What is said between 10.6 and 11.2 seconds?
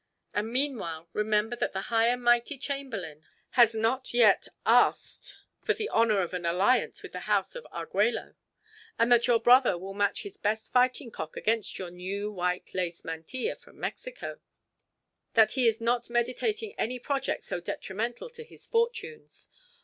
fighting